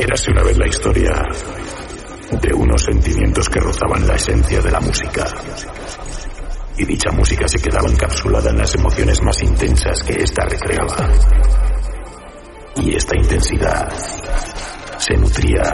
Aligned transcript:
Érase 0.00 0.30
una 0.30 0.42
vez 0.42 0.56
la 0.56 0.66
historia 0.66 1.12
de 2.40 2.54
unos 2.54 2.82
sentimientos 2.82 3.50
que 3.50 3.60
rozaban 3.60 4.08
la 4.08 4.14
esencia 4.14 4.58
de 4.62 4.70
la 4.70 4.80
música. 4.80 5.26
Y 6.78 6.86
dicha 6.86 7.10
música 7.10 7.46
se 7.46 7.58
quedaba 7.58 7.86
encapsulada 7.86 8.48
en 8.48 8.56
las 8.56 8.74
emociones 8.74 9.20
más 9.22 9.42
intensas 9.42 10.02
que 10.02 10.14
ésta 10.22 10.46
recreaba. 10.46 11.06
Y 12.76 12.96
esta 12.96 13.14
intensidad 13.14 13.92
se 14.96 15.18
nutría 15.18 15.64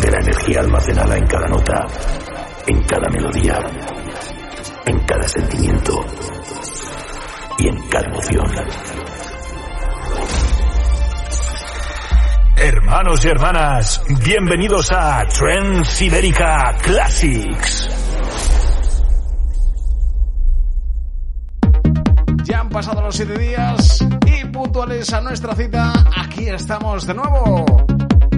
de 0.00 0.10
la 0.10 0.18
energía 0.18 0.58
almacenada 0.58 1.16
en 1.16 1.26
cada 1.28 1.46
nota, 1.46 1.86
en 2.66 2.82
cada 2.82 3.08
melodía, 3.08 3.56
en 4.84 4.98
cada 5.06 5.28
sentimiento 5.28 6.04
y 7.58 7.68
en 7.68 7.88
cada 7.88 8.06
emoción. 8.08 9.11
Hermanos 12.64 13.24
y 13.24 13.28
hermanas, 13.28 14.00
bienvenidos 14.24 14.92
a 14.92 15.26
Trends 15.26 16.00
Classics. 16.80 17.90
Ya 22.44 22.60
han 22.60 22.68
pasado 22.68 23.02
los 23.02 23.16
siete 23.16 23.36
días 23.36 24.06
y 24.26 24.44
puntuales 24.44 25.12
a 25.12 25.20
nuestra 25.22 25.56
cita, 25.56 25.92
aquí 26.16 26.48
estamos 26.50 27.04
de 27.04 27.14
nuevo. 27.14 27.66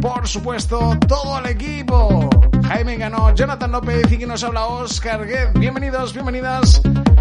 Por 0.00 0.26
supuesto, 0.26 0.98
todo 1.06 1.40
el 1.40 1.46
equipo. 1.50 2.30
Jaime 2.66 2.96
Ganó, 2.96 3.34
Jonathan 3.34 3.72
López 3.72 4.10
y 4.10 4.16
quien 4.16 4.30
nos 4.30 4.42
habla 4.42 4.64
Oscar 4.64 5.26
Gued. 5.26 5.58
Bienvenidos, 5.58 6.14
bienvenidas 6.14 6.80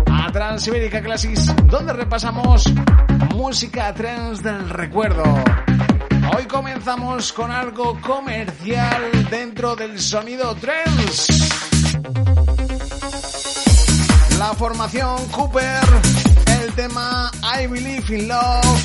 a 0.09 0.31
Transibérica 0.31 1.01
Classics, 1.01 1.53
donde 1.65 1.91
repasamos 1.91 2.73
música 3.35 3.93
trans 3.93 4.41
del 4.41 4.69
recuerdo. 4.69 5.25
Hoy 6.35 6.45
comenzamos 6.45 7.31
con 7.33 7.51
algo 7.51 7.99
comercial 8.01 9.27
dentro 9.29 9.75
del 9.75 9.99
sonido 9.99 10.55
trance. 10.55 11.33
La 14.39 14.53
formación 14.53 15.27
Cooper, 15.29 15.81
el 16.61 16.73
tema 16.73 17.31
I 17.59 17.67
Believe 17.67 18.15
in 18.15 18.27
Love. 18.27 18.83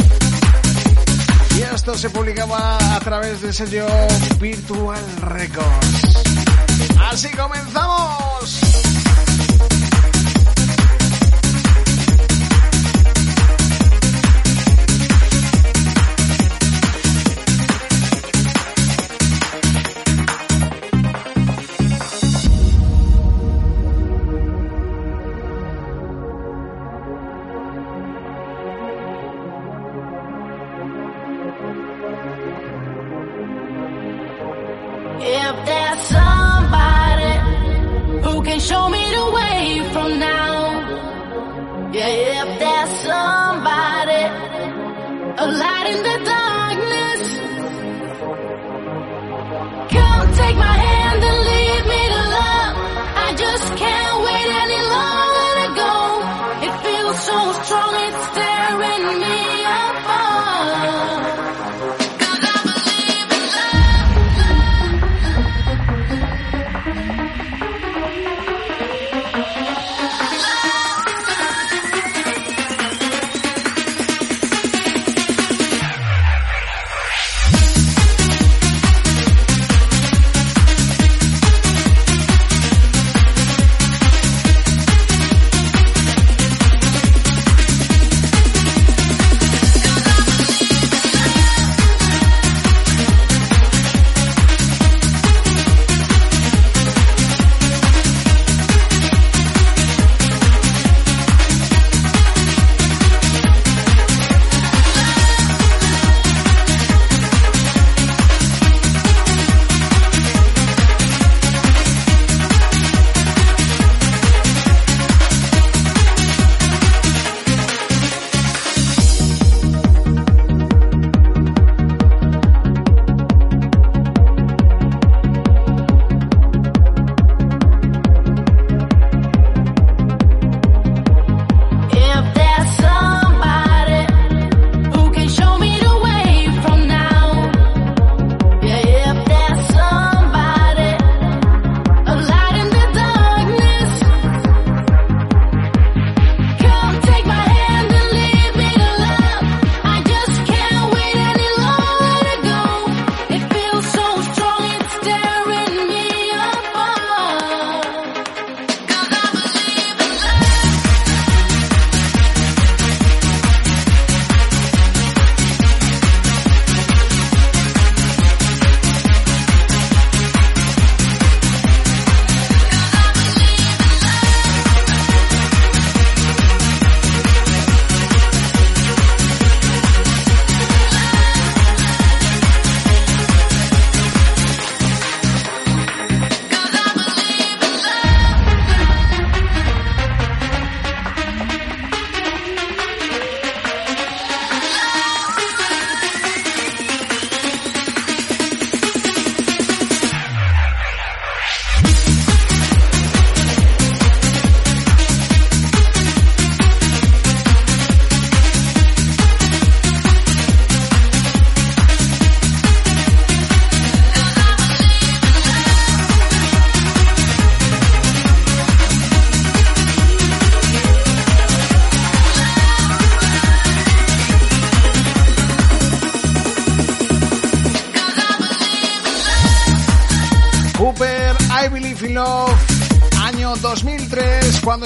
Y 1.57 1.63
esto 1.63 1.95
se 1.97 2.11
publicaba 2.11 2.77
a 2.95 3.01
través 3.01 3.41
del 3.41 3.55
sello 3.55 3.87
Virtual 4.39 5.03
Records. 5.23 6.23
Así 7.11 7.29
comenzamos. 7.31 8.68
up 35.49 35.65
that 35.65 35.99
sun. 36.09 36.28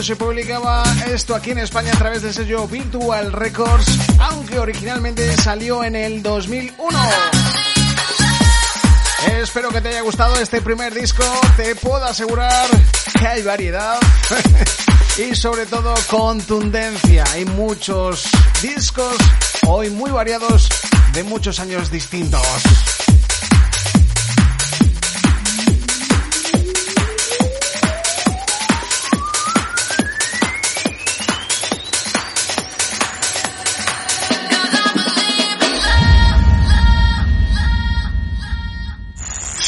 Se 0.02 0.16
publicaba 0.16 0.82
esto 1.12 1.37
aquí 1.37 1.52
en 1.52 1.58
España 1.58 1.93
a 1.93 1.96
través 1.96 2.22
del 2.22 2.34
sello 2.34 2.66
Virtual 2.66 3.31
Records, 3.31 3.87
aunque 4.19 4.58
originalmente 4.58 5.37
salió 5.37 5.84
en 5.84 5.94
el 5.94 6.22
2001. 6.22 6.99
Espero 9.40 9.69
que 9.69 9.81
te 9.81 9.90
haya 9.90 10.00
gustado 10.00 10.34
este 10.40 10.60
primer 10.60 10.93
disco, 10.93 11.22
te 11.56 11.76
puedo 11.76 12.04
asegurar 12.04 12.66
que 13.16 13.26
hay 13.26 13.43
variedad 13.43 14.00
y 15.19 15.37
sobre 15.37 15.66
todo 15.66 15.94
contundencia. 16.08 17.25
Hay 17.32 17.44
muchos 17.44 18.25
discos 18.60 19.16
hoy 19.69 19.90
muy 19.90 20.10
variados 20.10 20.69
de 21.12 21.22
muchos 21.22 21.60
años 21.60 21.90
distintos. 21.90 22.43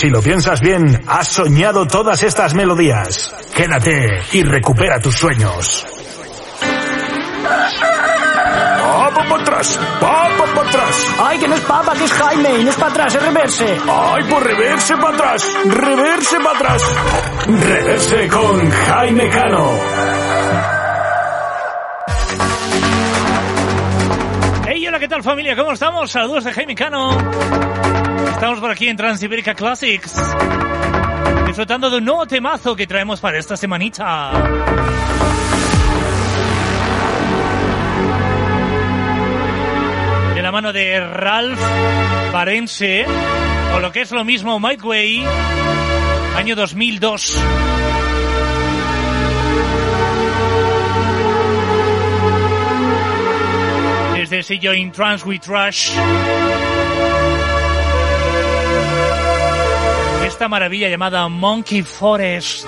Si 0.05 0.11
lo 0.11 0.21
piensas 0.21 0.61
bien, 0.61 1.03
has 1.07 1.29
soñado 1.29 1.87
todas 1.87 2.23
estas 2.23 2.53
melodías. 2.53 3.35
Quédate 3.55 4.21
y 4.33 4.43
recupera 4.43 5.01
tus 5.01 5.15
sueños. 5.15 5.87
¡Papa 8.83 9.25
para 9.27 9.43
atrás! 9.43 9.81
¡Papa 10.03 10.45
para 10.55 10.69
atrás! 10.69 11.07
¡Ay, 11.19 11.39
que 11.39 11.49
no 11.49 11.55
es 11.55 11.61
papa, 11.63 11.95
que 11.95 12.05
es 12.05 12.13
Jaime! 12.13 12.59
Y 12.59 12.65
no 12.65 12.71
es 12.71 12.77
para 12.77 12.91
atrás, 12.91 13.15
es 13.15 13.23
reverse. 13.23 13.79
¡Ay, 13.89 14.25
por 14.25 14.45
reverse 14.45 14.95
para 14.99 15.15
atrás! 15.15 15.55
¡Reverse 15.71 16.37
para 16.37 16.59
atrás! 16.59 16.83
Reverse 17.47 18.29
con 18.29 18.71
Jaime 18.71 19.29
Cano. 19.31 19.71
Hey, 24.67 24.87
hola, 24.87 24.99
¿qué 24.99 25.09
tal 25.09 25.23
familia? 25.23 25.57
¿Cómo 25.57 25.73
estamos? 25.73 26.11
Saludos 26.11 26.45
de 26.45 26.53
Jaime 26.53 26.75
Cano. 26.75 27.84
Estamos 28.35 28.59
por 28.59 28.71
aquí 28.71 28.89
en 28.89 28.97
Transiberica 28.97 29.55
Classics. 29.55 30.13
Disfrutando 31.47 31.89
de 31.89 31.99
un 31.99 32.05
nuevo 32.05 32.27
temazo 32.27 32.75
que 32.75 32.87
traemos 32.87 33.21
para 33.21 33.39
esta 33.39 33.57
semanita. 33.57 34.33
De 40.35 40.43
la 40.43 40.51
mano 40.51 40.73
de 40.73 41.01
Ralph 41.01 41.61
Parense, 42.33 43.07
o 43.77 43.81
lo 43.81 43.93
que 43.93 44.01
es 44.01 44.11
lo 44.11 44.25
mismo, 44.25 44.59
Mike 44.59 44.85
Way, 44.85 45.25
año 46.37 46.57
2002. 46.57 47.41
Desde 54.17 54.39
el 54.39 54.45
sello 54.45 54.75
In 54.75 54.91
Trance 54.91 55.25
with 55.25 55.47
Rush. 55.47 55.93
Esta 60.35 60.49
maravilla 60.49 60.89
llamada 60.89 61.29
Monkey 61.29 61.85
Forest. 61.85 62.67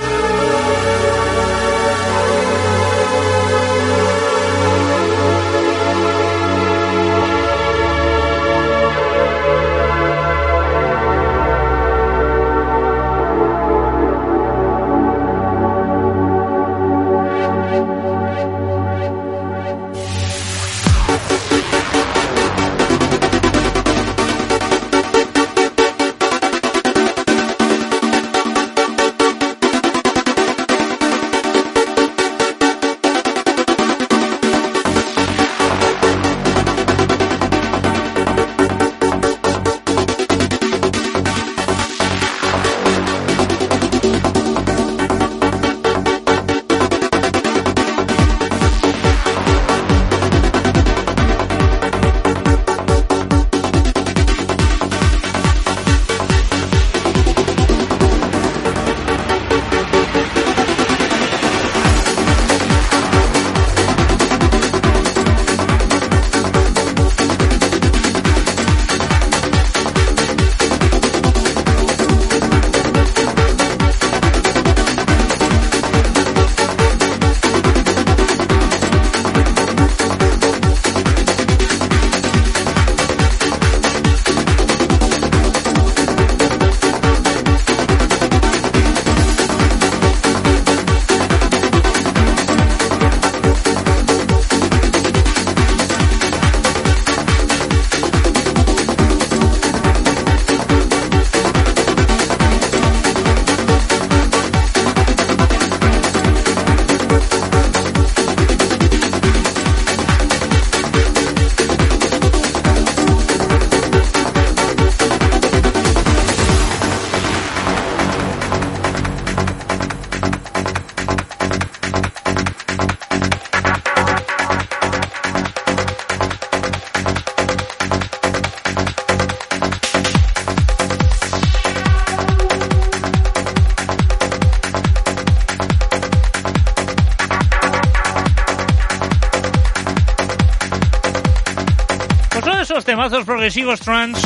Temazos 143.09 143.25
progresivos 143.25 143.79
trans. 143.79 144.19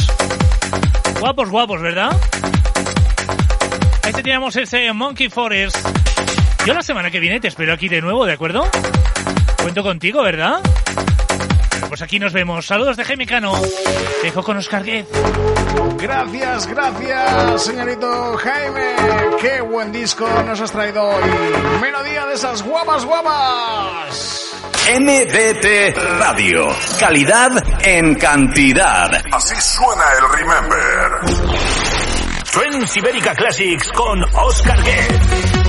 Guapos, 1.20 1.50
guapos, 1.50 1.82
¿verdad? 1.82 2.16
Ahí 4.02 4.12
teníamos 4.14 4.56
ese 4.56 4.90
Monkey 4.94 5.28
Forest. 5.28 5.76
Yo 6.64 6.72
la 6.72 6.80
semana 6.80 7.10
que 7.10 7.20
viene 7.20 7.40
te 7.40 7.48
espero 7.48 7.74
aquí 7.74 7.88
de 7.90 8.00
nuevo, 8.00 8.24
¿de 8.24 8.32
acuerdo? 8.32 8.66
Cuento 9.60 9.82
contigo, 9.82 10.22
¿verdad? 10.22 10.60
Pues 11.88 12.00
aquí 12.00 12.18
nos 12.18 12.32
vemos. 12.32 12.64
Saludos 12.64 12.96
de 12.96 13.04
Jaime 13.04 13.26
Cano. 13.26 13.52
Te 13.60 14.28
dejo 14.28 14.42
con 14.42 14.56
Oscar. 14.56 14.82
Gracias, 15.98 16.66
gracias, 16.66 17.62
señorito 17.62 18.38
Jaime. 18.38 18.94
Qué 19.42 19.60
buen 19.60 19.92
disco 19.92 20.26
nos 20.46 20.58
has 20.58 20.72
traído 20.72 21.02
hoy. 21.02 21.30
Melodía 21.82 22.24
de 22.24 22.34
esas 22.34 22.62
guapas, 22.62 23.04
guapas. 23.04 24.29
MDT 24.88 25.96
Radio. 26.18 26.68
Calidad 26.98 27.50
en 27.82 28.14
cantidad. 28.14 29.10
Así 29.30 29.54
suena 29.60 30.04
el 30.18 30.38
Remember. 30.38 31.20
Trends 32.50 32.96
Ibérica 32.96 33.34
Classics 33.34 33.88
con 33.92 34.24
Oscar 34.34 34.82
Guez. 34.82 35.59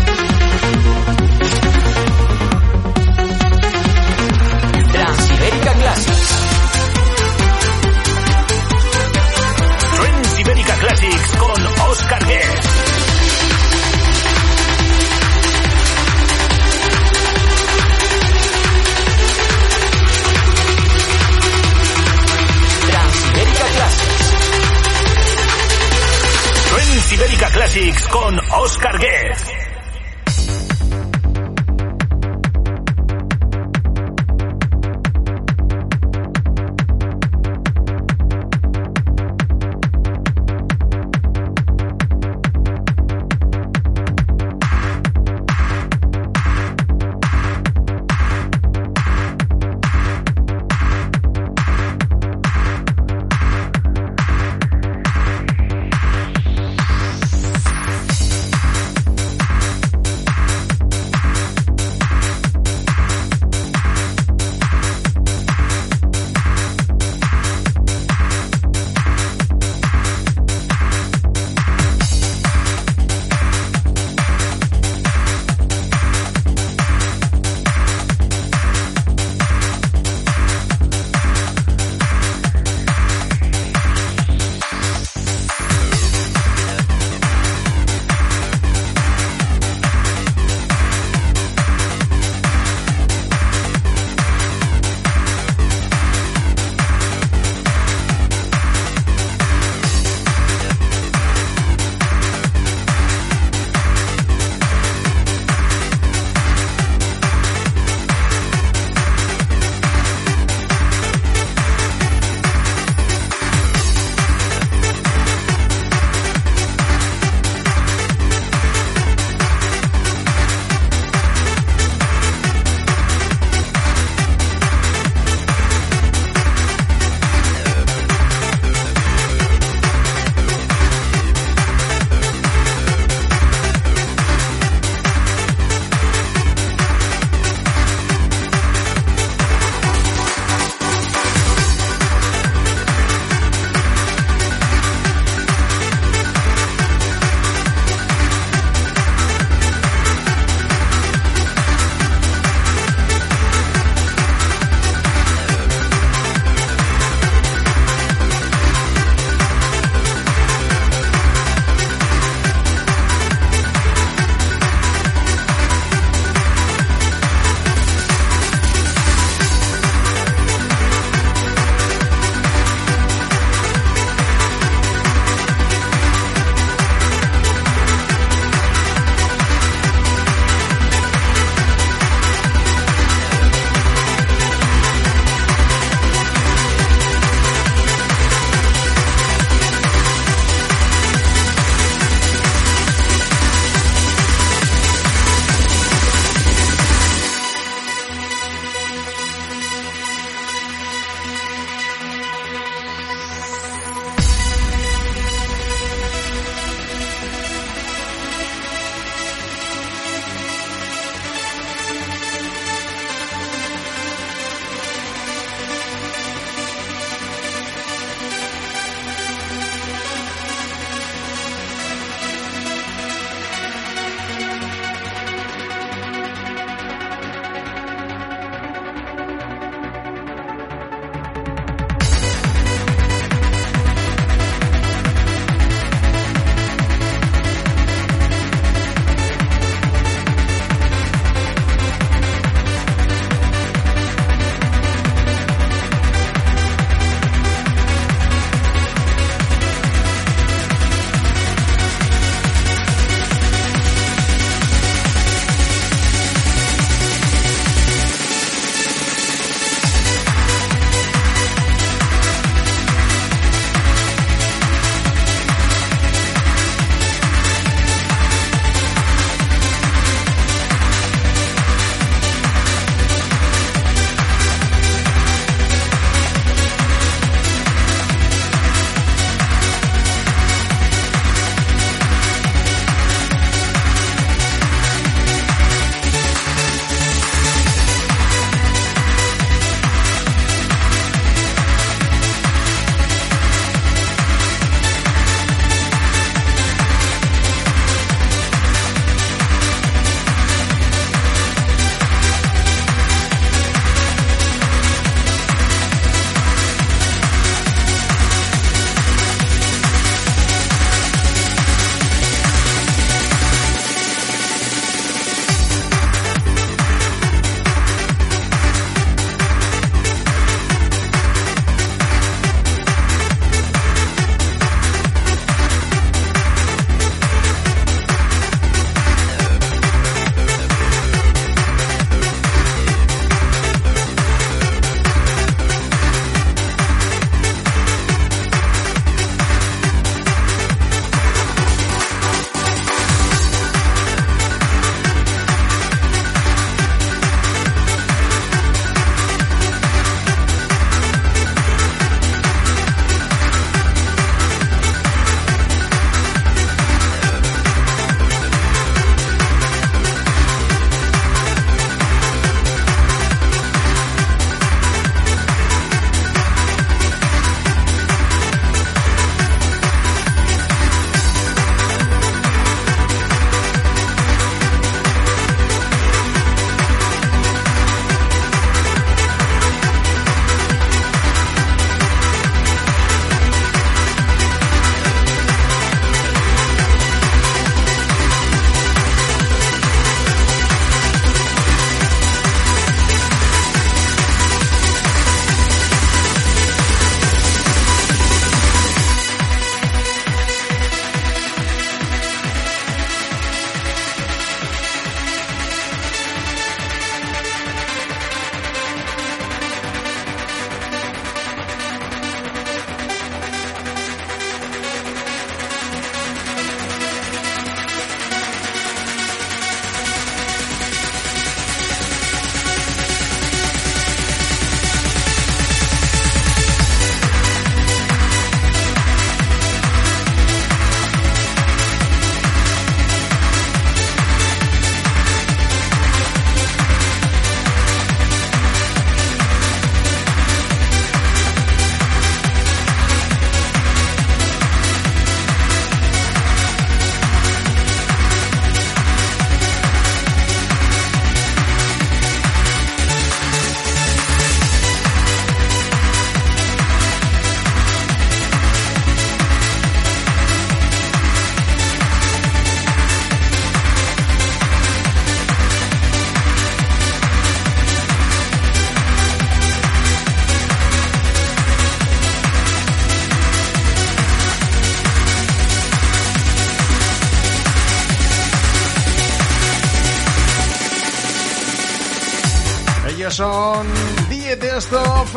Classics 27.71 28.05
con 28.09 28.37
Oscar 28.49 28.99
Guest. 28.99 29.20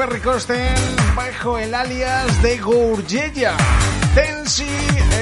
Ferry 0.06 0.20
Kosten, 0.20 0.74
bajo 1.16 1.56
el 1.56 1.74
alias 1.74 2.42
de 2.42 2.58
Gourgeya. 2.58 3.56
Tensi 4.14 4.66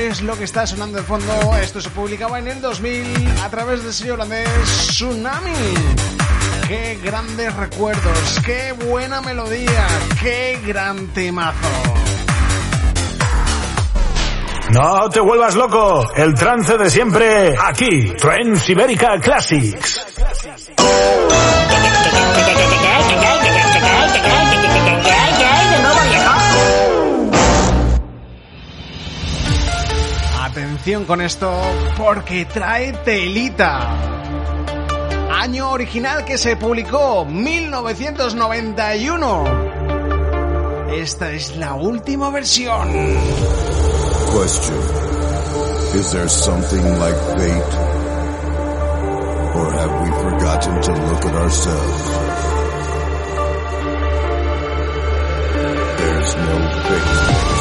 es 0.00 0.22
lo 0.22 0.36
que 0.36 0.42
está 0.42 0.66
sonando 0.66 0.98
de 0.98 1.04
fondo. 1.04 1.56
Esto 1.56 1.80
se 1.80 1.88
publicaba 1.90 2.40
en 2.40 2.48
el 2.48 2.60
2000 2.60 3.04
a 3.44 3.48
través 3.48 3.84
del 3.84 3.92
sello 3.92 4.14
holandés 4.14 4.48
Tsunami. 4.88 5.52
Qué 6.66 6.98
grandes 7.00 7.54
recuerdos, 7.54 8.40
qué 8.44 8.72
buena 8.72 9.20
melodía, 9.20 9.86
qué 10.20 10.58
gran 10.66 11.06
temazo. 11.08 11.68
No 14.70 15.08
te 15.10 15.20
vuelvas 15.20 15.54
loco, 15.54 16.12
el 16.16 16.34
trance 16.34 16.76
de 16.76 16.90
siempre 16.90 17.54
aquí, 17.56 18.14
Trance 18.16 18.72
Ibérica 18.72 19.20
Classics. 19.20 20.00
Atención 30.82 31.04
con 31.04 31.20
esto 31.20 31.48
porque 31.96 32.44
trae 32.44 32.92
telita. 32.92 33.88
Año 35.30 35.70
original 35.70 36.24
que 36.24 36.36
se 36.36 36.56
publicó 36.56 37.24
1991. 37.24 39.44
Esta 40.92 41.30
es 41.30 41.56
la 41.56 41.74
última 41.74 42.30
versión. 42.30 42.90
Question. 44.32 44.80
Is 45.94 46.10
there 46.10 46.28
something 46.28 46.82
like 46.98 47.16
fate? 47.38 47.74
Or 49.54 49.72
have 49.72 50.02
we 50.02 50.10
forgotten 50.10 50.80
to 50.82 50.92
look 50.94 51.24
at 51.24 51.34
ourselves? 51.36 52.10
There's 55.96 56.34
no 56.34 56.58
fate. 56.88 57.51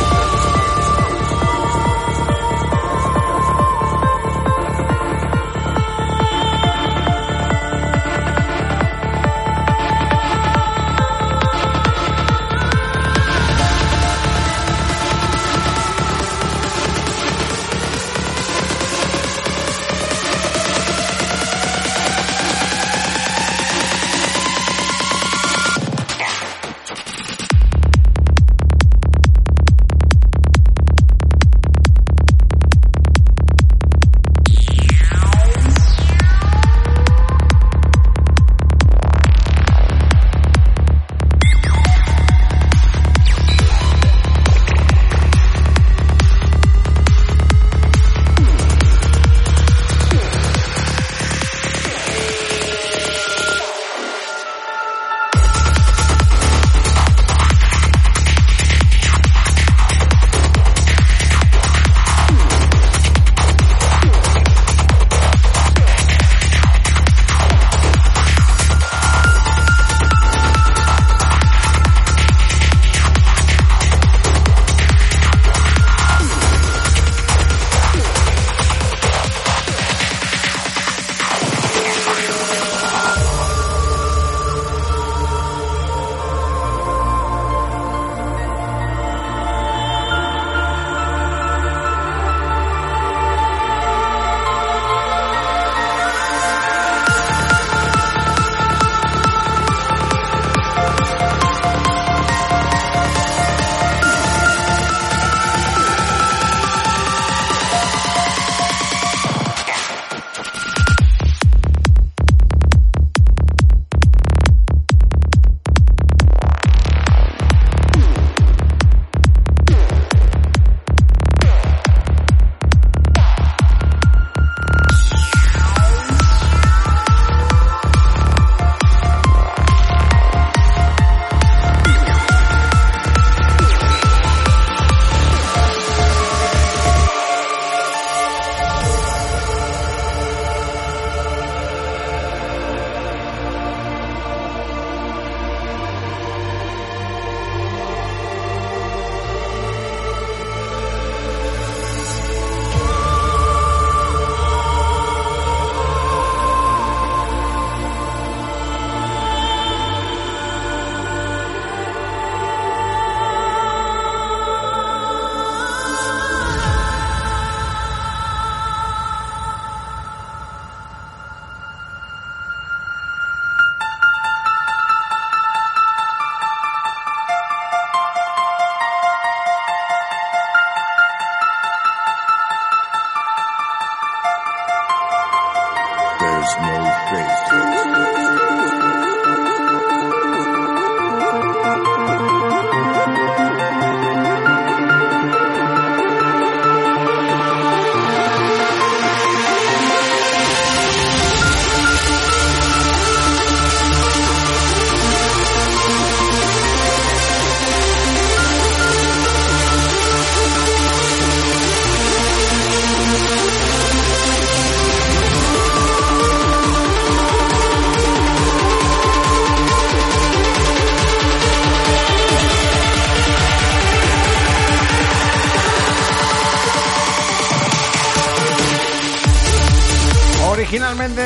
Originalmente 230.71 231.21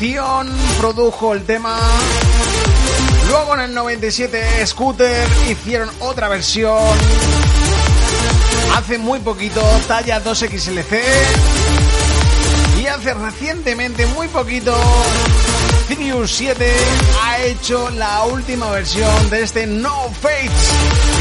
Zion 0.00 0.50
produjo 0.80 1.32
el 1.32 1.44
tema. 1.44 1.78
Luego 3.28 3.54
en 3.54 3.60
el 3.60 3.72
97 3.72 4.66
Scooter 4.66 5.28
hicieron 5.48 5.88
otra 6.00 6.26
versión. 6.26 6.82
Hace 8.76 8.98
muy 8.98 9.20
poquito 9.20 9.62
talla 9.86 10.20
2XLC. 10.24 11.02
Y 12.82 12.86
hace 12.88 13.14
recientemente, 13.14 14.06
muy 14.06 14.26
poquito, 14.26 14.76
Sirius 15.86 16.32
7 16.32 16.74
ha 17.22 17.42
hecho 17.44 17.90
la 17.90 18.24
última 18.24 18.72
versión 18.72 19.30
de 19.30 19.44
este 19.44 19.68
No 19.68 20.10
Fates 20.20 20.68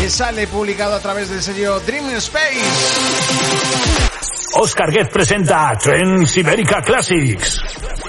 que 0.02 0.10
sale 0.10 0.48
publicado 0.48 0.96
a 0.96 1.00
través 1.02 1.30
del 1.30 1.44
sello 1.44 1.80
Dream 1.82 2.10
Space. 2.16 4.09
Oscar 4.54 4.92
Get 4.92 5.12
presenta 5.12 5.76
Trends 5.78 6.36
Ibérica 6.38 6.82
Classics. 6.82 8.09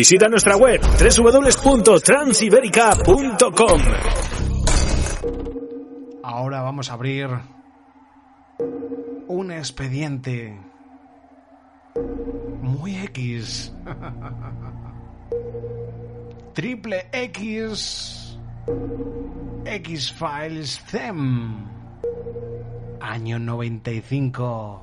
Visita 0.00 0.28
nuestra 0.28 0.56
web 0.56 0.80
www.transiberica.com. 0.80 3.80
Ahora 6.22 6.62
vamos 6.62 6.90
a 6.90 6.94
abrir 6.94 7.28
un 9.28 9.50
expediente 9.50 10.58
muy 12.62 12.96
X. 12.96 13.74
Triple 16.54 17.08
X. 17.12 18.38
X-Files 19.66 20.82
Them. 20.90 21.66
Año 23.02 23.38
95. 23.38 24.82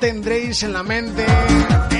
La 0.00 0.82
mente 0.82 1.26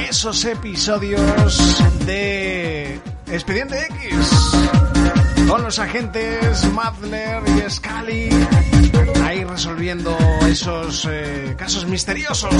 esos 0.08 0.42
episodios 0.46 1.82
de 2.06 2.98
Expediente 3.26 3.86
X 3.90 4.26
con 5.46 5.62
los 5.62 5.78
agentes 5.78 6.64
Madler 6.72 7.42
y 7.46 7.70
Scully 7.70 8.30
ahí 9.22 9.44
resolviendo 9.44 10.16
esos 10.48 11.06
eh, 11.10 11.54
casos 11.58 11.86
misteriosos. 11.86 12.54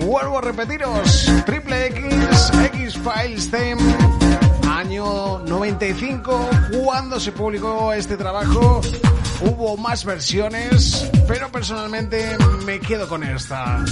Vuelvo 0.00 0.38
a 0.38 0.40
repetiros, 0.40 1.30
Triple 1.44 1.86
X, 1.88 2.50
X 2.72 2.94
Files 2.94 3.50
Theme, 3.50 3.82
año 4.70 5.40
95, 5.40 6.48
cuando 6.82 7.20
se 7.20 7.32
publicó 7.32 7.92
este 7.92 8.16
trabajo. 8.16 8.80
Hubo 9.40 9.76
más 9.76 10.04
versiones, 10.04 11.10
pero 11.26 11.50
personalmente 11.50 12.36
me 12.64 12.80
quedo 12.80 13.08
con 13.08 13.22
esta. 13.22 13.84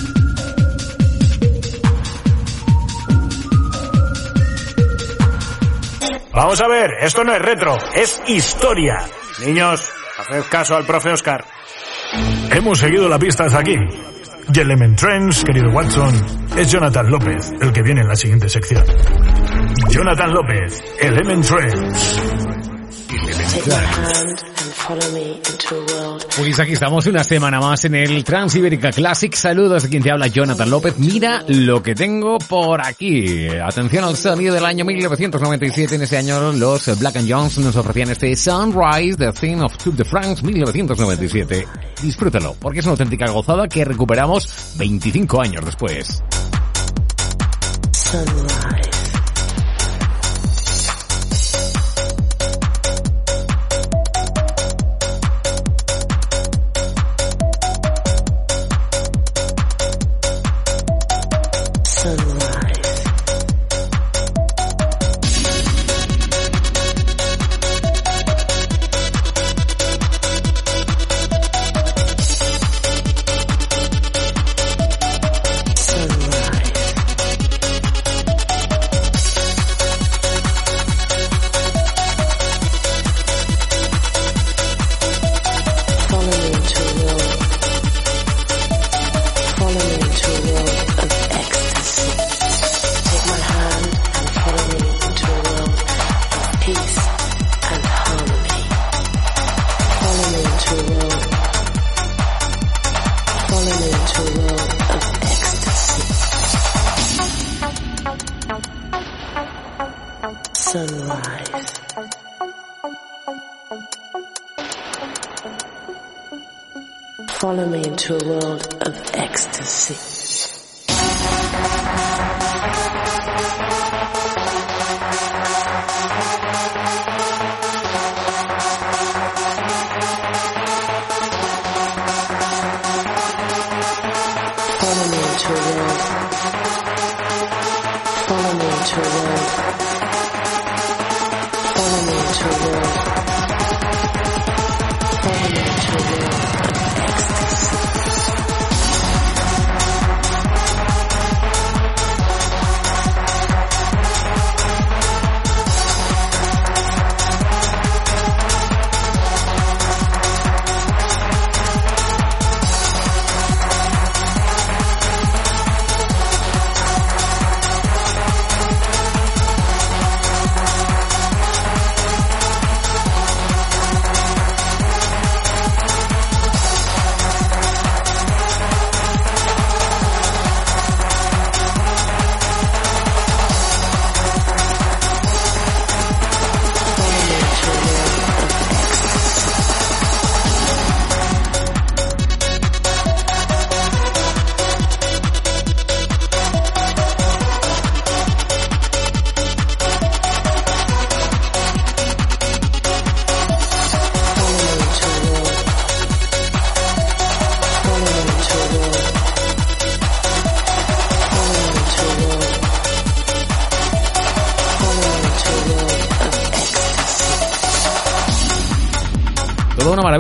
Vamos 6.34 6.60
a 6.62 6.68
ver, 6.68 6.90
esto 7.00 7.24
no 7.24 7.34
es 7.34 7.42
retro, 7.42 7.76
es 7.94 8.22
historia. 8.26 9.00
Niños, 9.44 9.90
haced 10.18 10.44
caso 10.50 10.76
al 10.76 10.86
profe 10.86 11.10
Oscar. 11.10 11.44
Hemos 12.50 12.78
seguido 12.78 13.08
la 13.08 13.18
pista 13.18 13.44
hasta 13.44 13.58
aquí. 13.58 13.76
Y 14.52 14.58
Element 14.60 14.98
Trends, 14.98 15.44
querido 15.44 15.70
Watson, 15.70 16.14
es 16.56 16.70
Jonathan 16.70 17.10
López, 17.10 17.52
el 17.60 17.72
que 17.72 17.82
viene 17.82 18.00
en 18.00 18.08
la 18.08 18.16
siguiente 18.16 18.48
sección. 18.48 18.84
Jonathan 19.90 20.32
López, 20.32 20.82
Element 21.00 21.46
Trends. 21.46 22.22
Pues 26.36 26.58
aquí 26.60 26.72
estamos 26.72 27.06
una 27.06 27.24
semana 27.24 27.60
más 27.60 27.84
en 27.84 27.94
el 27.94 28.24
Transibérica 28.24 28.90
Classic. 28.90 29.34
Saludos 29.34 29.84
de 29.84 29.88
quien 29.88 30.02
te 30.02 30.10
habla 30.10 30.26
Jonathan 30.26 30.70
López. 30.70 30.98
Mira 30.98 31.44
lo 31.48 31.82
que 31.82 31.94
tengo 31.94 32.38
por 32.38 32.84
aquí. 32.84 33.48
Atención 33.48 34.04
al 34.04 34.16
sonido 34.16 34.54
del 34.54 34.64
año 34.64 34.84
1997. 34.84 35.96
En 35.96 36.02
ese 36.02 36.16
año 36.16 36.52
los 36.52 36.98
Black 36.98 37.16
and 37.16 37.30
Jones 37.30 37.58
nos 37.58 37.76
ofrecían 37.76 38.10
este 38.10 38.34
Sunrise, 38.36 39.16
The 39.16 39.32
Thing 39.32 39.60
of 39.60 39.76
Tour 39.76 39.94
de 39.94 40.04
France 40.04 40.42
1997. 40.44 41.66
Disfrútalo, 42.02 42.56
porque 42.58 42.80
es 42.80 42.86
una 42.86 42.92
auténtica 42.92 43.30
gozada 43.30 43.68
que 43.68 43.84
recuperamos 43.84 44.74
25 44.78 45.40
años 45.40 45.64
después. 45.64 46.22
Sunrise. 47.92 48.91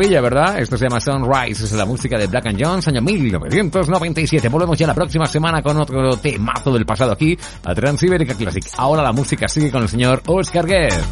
Maravilla, 0.02 0.20
¿verdad? 0.20 0.58
Esto 0.58 0.76
se 0.76 0.88
llama 0.88 1.00
Sunrise, 1.00 1.64
es 1.64 1.72
la 1.72 1.84
música 1.84 2.18
de 2.18 2.26
Black 2.26 2.46
and 2.46 2.60
Jones, 2.60 2.88
año 2.88 3.00
1997. 3.02 4.48
Volvemos 4.48 4.76
ya 4.76 4.88
la 4.88 4.94
próxima 4.94 5.26
semana 5.26 5.62
con 5.62 5.80
otro 5.80 6.16
temazo 6.16 6.72
del 6.72 6.84
pasado 6.84 7.12
aquí, 7.12 7.38
a 7.64 7.72
Transiberica 7.74 8.34
Classic. 8.34 8.64
Ahora 8.78 9.02
la 9.02 9.12
música 9.12 9.46
sigue 9.46 9.70
con 9.70 9.82
el 9.82 9.88
señor 9.88 10.22
Oscar 10.26 10.66
Guerre. 10.66 11.04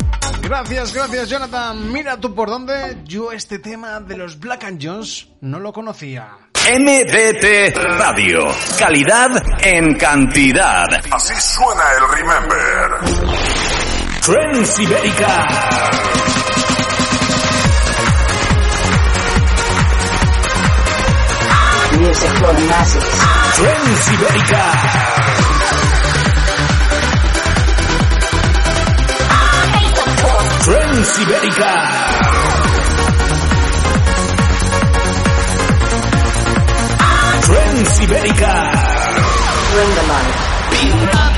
Gracias, 0.42 0.92
gracias 0.92 1.28
Jonathan. 1.28 1.92
Mira 1.92 2.16
tú 2.16 2.34
por 2.34 2.48
dónde. 2.48 2.98
Yo 3.04 3.30
este 3.30 3.60
tema 3.60 4.00
de 4.00 4.16
los 4.16 4.40
Black 4.40 4.64
and 4.64 4.84
Jones 4.84 5.28
no 5.40 5.60
lo 5.60 5.72
conocía. 5.72 6.30
MDT 6.54 7.76
Radio. 7.76 8.48
Calidad 8.78 9.30
en 9.62 9.94
cantidad. 9.94 10.86
Así 11.12 11.34
suena 11.38 11.82
el 11.96 12.18
Remember. 12.18 12.90
Transibérica. 14.20 16.29
Music 22.10 22.30
for 22.30 22.52
the 22.52 22.66
masses. 22.66 23.04
Transibérica. 23.54 24.64
Transibérica. 30.66 31.70
Transibérica. 37.46 38.52
Bring 39.70 39.90
the 39.94 40.02
light. 40.08 41.29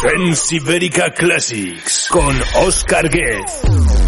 Transiberica 0.00 1.10
Classics 1.12 2.08
con 2.10 2.34
Oscar 2.64 3.10
Guez. 3.10 3.99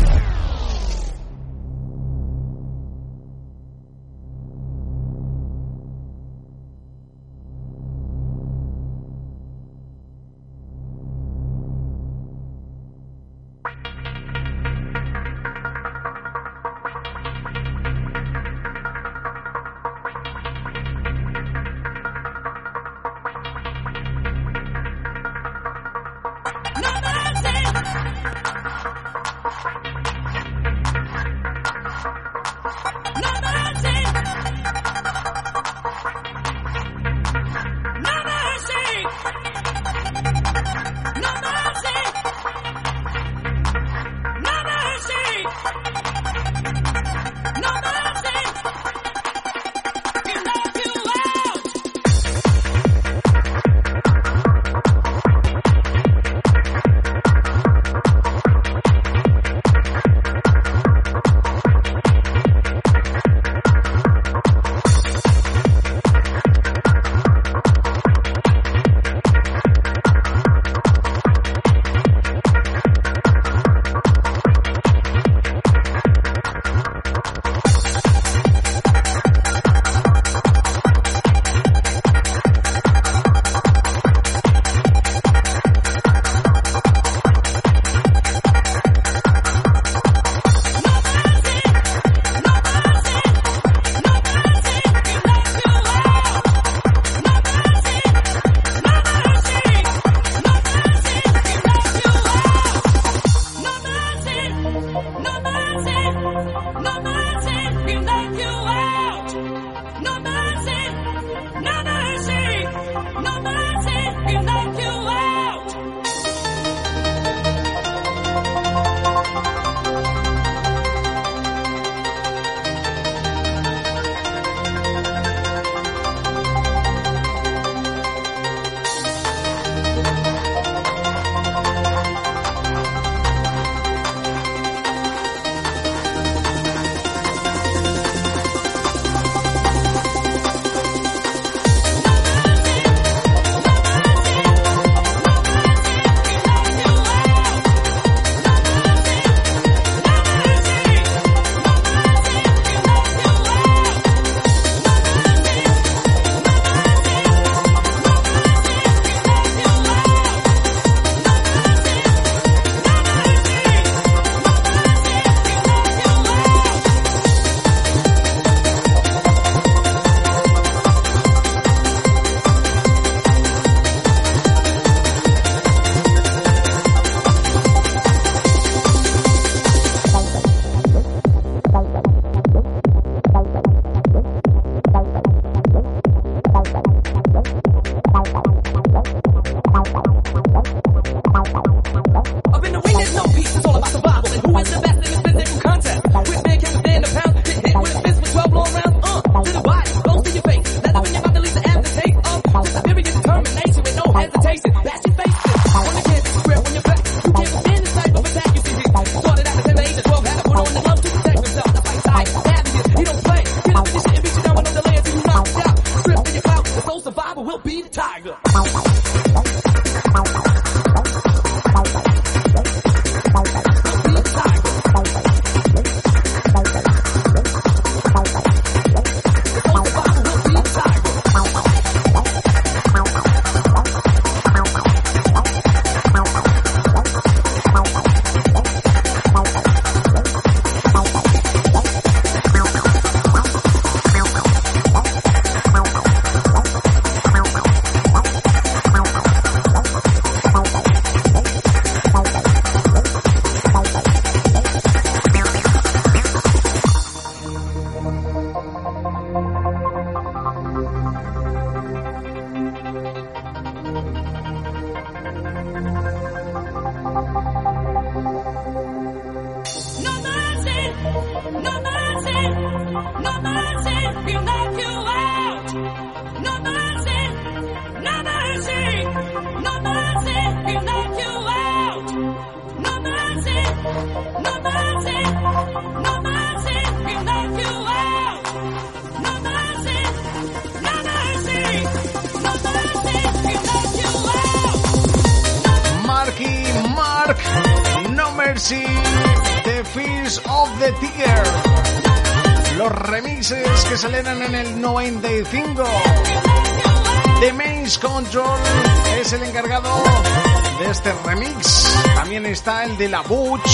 De 312.99 313.09
la 313.09 313.23
Butch. 313.23 313.71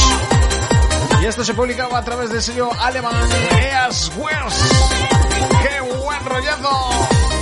Y 1.21 1.27
esto 1.27 1.45
se 1.45 1.53
publicaba 1.53 1.99
a 1.99 2.05
través 2.05 2.31
del 2.31 2.41
sello 2.41 2.71
alemán 2.81 3.29
Eas 3.61 4.13
West. 4.17 4.73
¡Qué 5.63 5.81
buen 5.81 6.25
rollazo! 6.25 7.38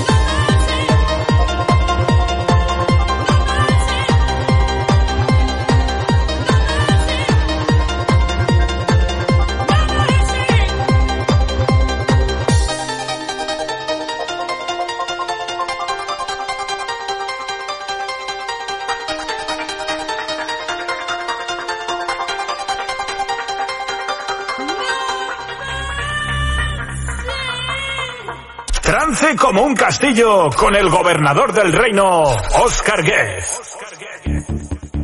Como 29.34 29.62
un 29.62 29.74
castillo 29.74 30.50
con 30.56 30.76
el 30.76 30.88
gobernador 30.88 31.52
del 31.52 31.72
reino, 31.72 32.22
Oscar 32.22 33.02
Guest. 33.02 33.60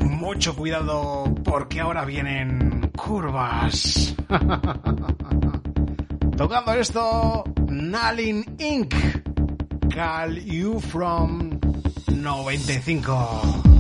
Mucho 0.01 0.55
cuidado 0.55 1.25
porque 1.43 1.81
ahora 1.81 2.05
vienen 2.05 2.93
curvas. 2.97 4.15
Tocando 6.37 6.73
esto, 6.75 7.43
Nalin 7.67 8.45
Inc. 8.61 8.95
Call 9.93 10.37
You 10.45 10.79
From 10.79 11.59
95. 12.07 13.72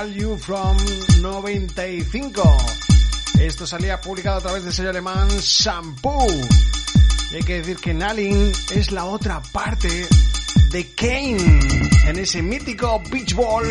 Call 0.00 0.14
You 0.14 0.38
From 0.38 0.78
95. 1.20 2.42
Esto 3.38 3.66
salía 3.66 4.00
publicado 4.00 4.38
a 4.38 4.40
través 4.40 4.64
del 4.64 4.72
sello 4.72 4.88
alemán 4.88 5.28
Shampoo. 5.28 6.26
Y 7.30 7.34
hay 7.34 7.42
que 7.42 7.56
decir 7.56 7.76
que 7.76 7.92
Nalin 7.92 8.50
es 8.70 8.92
la 8.92 9.04
otra 9.04 9.42
parte 9.52 10.08
de 10.70 10.86
Kane 10.94 11.60
en 12.06 12.18
ese 12.18 12.40
mítico 12.40 13.02
Beach 13.10 13.34
Ball 13.34 13.68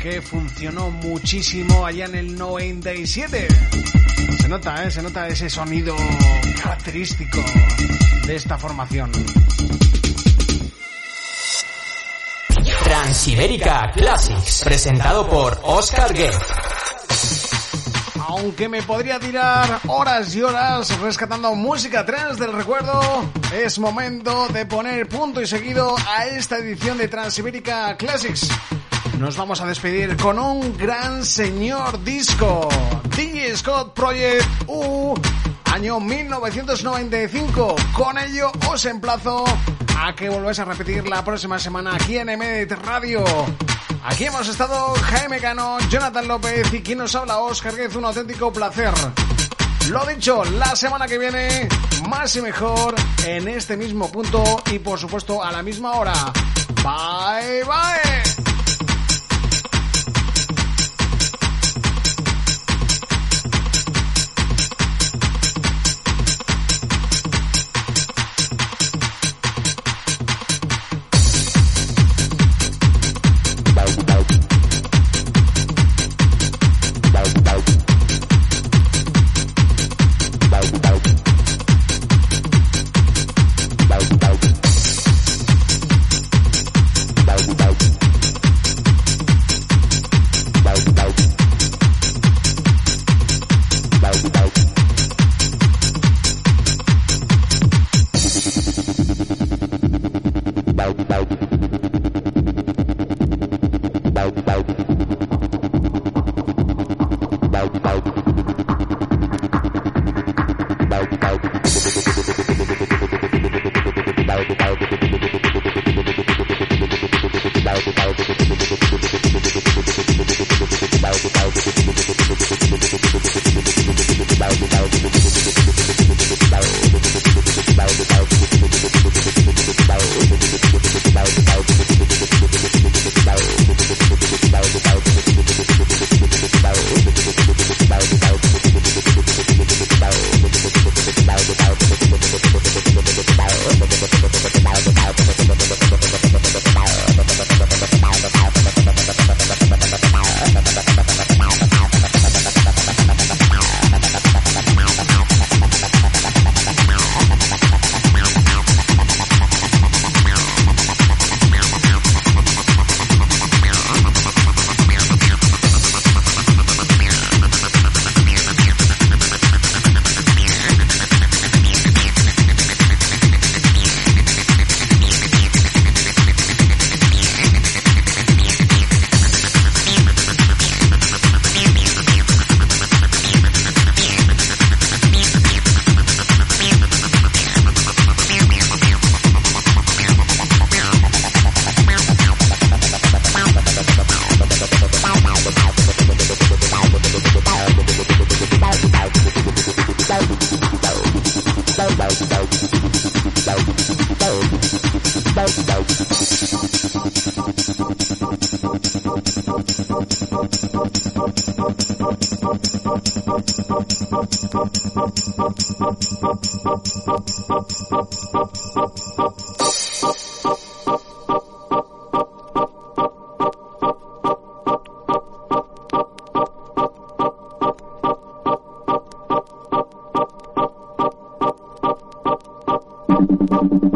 que 0.00 0.22
funcionó 0.22 0.92
muchísimo 0.92 1.84
allá 1.84 2.04
en 2.04 2.14
el 2.14 2.36
97. 2.36 3.48
Se 4.40 4.48
nota, 4.48 4.84
¿eh? 4.84 4.92
Se 4.92 5.02
nota 5.02 5.26
ese 5.26 5.50
sonido 5.50 5.96
característico 6.62 7.42
de 8.26 8.36
esta 8.36 8.56
formación. 8.58 9.10
Transibérica 13.06 13.92
Classics, 13.94 14.62
presentado 14.64 15.28
por 15.28 15.60
Oscar 15.62 16.12
Guest. 16.12 16.42
Aunque 18.18 18.68
me 18.68 18.82
podría 18.82 19.20
tirar 19.20 19.78
horas 19.86 20.34
y 20.34 20.42
horas 20.42 20.98
rescatando 20.98 21.54
música 21.54 22.04
trans 22.04 22.36
del 22.36 22.52
recuerdo, 22.52 23.00
es 23.54 23.78
momento 23.78 24.48
de 24.48 24.66
poner 24.66 25.08
punto 25.08 25.40
y 25.40 25.46
seguido 25.46 25.94
a 26.04 26.26
esta 26.26 26.58
edición 26.58 26.98
de 26.98 27.06
Transibérica 27.06 27.96
Classics. 27.96 28.48
Nos 29.20 29.36
vamos 29.36 29.60
a 29.60 29.66
despedir 29.66 30.16
con 30.16 30.40
un 30.40 30.76
gran 30.76 31.24
señor 31.24 32.02
disco, 32.02 32.68
DJ 33.16 33.56
Scott 33.56 33.94
Project 33.94 34.48
U, 34.66 35.14
año 35.72 36.00
1995. 36.00 37.76
Con 37.94 38.18
ello 38.18 38.50
os 38.68 38.84
emplazo 38.84 39.44
a 39.98 40.14
que 40.14 40.28
volváis 40.28 40.58
a 40.58 40.64
repetir 40.64 41.08
la 41.08 41.24
próxima 41.24 41.58
semana 41.58 41.94
aquí 41.94 42.18
en 42.18 42.28
Emedit 42.28 42.72
Radio. 42.72 43.24
Aquí 44.04 44.24
hemos 44.24 44.46
estado 44.48 44.94
Jaime 44.94 45.38
Cano, 45.40 45.78
Jonathan 45.88 46.28
López 46.28 46.72
y 46.72 46.82
quien 46.82 46.98
nos 46.98 47.14
habla 47.14 47.38
Oscar 47.38 47.74
Guez, 47.74 47.96
un 47.96 48.04
auténtico 48.04 48.52
placer. 48.52 48.92
Lo 49.88 50.04
dicho, 50.06 50.44
la 50.44 50.76
semana 50.76 51.06
que 51.06 51.18
viene, 51.18 51.68
más 52.08 52.36
y 52.36 52.42
mejor, 52.42 52.94
en 53.24 53.48
este 53.48 53.76
mismo 53.76 54.10
punto 54.10 54.62
y 54.70 54.78
por 54.78 54.98
supuesto 54.98 55.42
a 55.42 55.50
la 55.52 55.62
misma 55.62 55.92
hora. 55.92 56.14
Bye 56.82 57.64
bye. 57.64 58.25